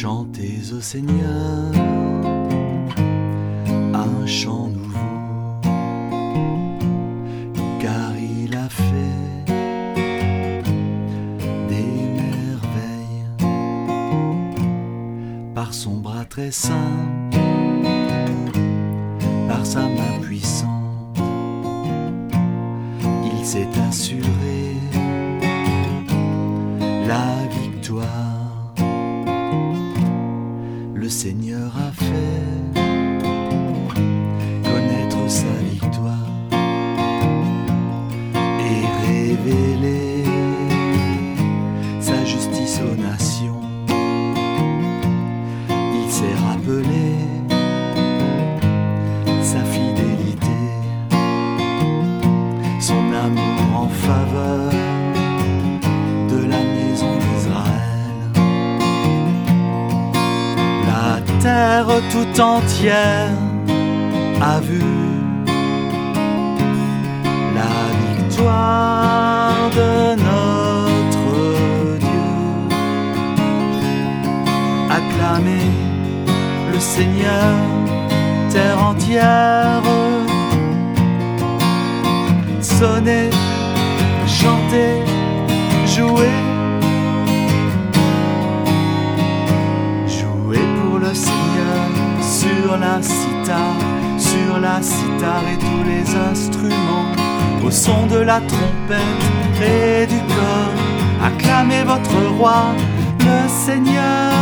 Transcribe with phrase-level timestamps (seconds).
[0.00, 1.72] Chantez au Seigneur
[3.94, 5.60] un chant nouveau,
[7.80, 9.52] car il a fait
[11.68, 11.90] des
[12.22, 13.26] merveilles
[15.56, 16.94] par son bras très saint,
[19.48, 21.18] par sa main puissante.
[23.24, 24.47] Il s'est assuré
[31.08, 32.84] le Seigneur a fait
[34.62, 36.28] connaître sa victoire
[38.60, 40.24] et révéler
[41.98, 43.62] sa justice aux nations.
[45.70, 47.16] Il s'est rappelé
[49.42, 50.60] sa fidélité,
[52.82, 54.97] son amour en faveur
[61.48, 63.32] terre tout entière
[64.52, 64.84] a vu
[67.58, 69.92] la victoire de
[70.28, 71.32] notre
[72.06, 72.30] Dieu.
[74.98, 75.70] Acclamez
[76.72, 77.54] le Seigneur,
[78.52, 79.82] terre entière.
[82.60, 83.30] Sonnez,
[84.38, 84.96] chantez,
[85.94, 86.47] jouez.
[92.88, 93.02] La
[94.18, 97.10] sur la cithare et tous les instruments,
[97.64, 100.76] au son de la trompette et du corps,
[101.22, 102.74] acclamez votre roi,
[103.20, 104.32] le Seigneur.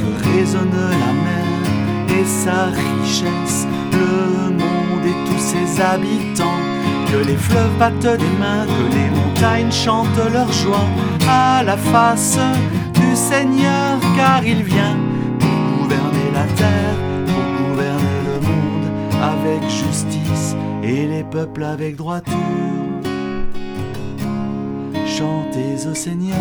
[0.00, 1.48] Que résonne la mer
[2.18, 6.75] et sa richesse, le monde et tous ses habitants.
[7.16, 10.86] Que les fleuves battent des mains, que les montagnes chantent leur joie
[11.26, 12.38] à la face
[12.92, 14.98] du Seigneur, car il vient
[15.38, 18.84] pour gouverner la terre, pour gouverner le monde
[19.22, 22.36] avec justice et les peuples avec droiture.
[25.06, 26.36] Chantez au Seigneur